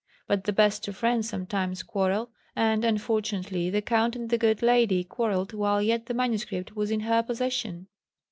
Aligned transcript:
But 0.25 0.45
the 0.45 0.51
best 0.51 0.87
of 0.87 0.97
friends 0.97 1.29
sometimes 1.29 1.83
quarrel, 1.83 2.31
and 2.55 2.83
unfortunately 2.83 3.69
the 3.69 3.83
Count 3.83 4.15
and 4.15 4.31
the 4.31 4.37
good 4.39 4.63
lady 4.63 5.03
quarrelled 5.03 5.53
while 5.53 5.79
yet 5.79 6.07
the 6.07 6.15
MS. 6.15 6.47
was 6.73 6.89
in 6.89 7.01
her 7.01 7.21
possession. 7.21 7.85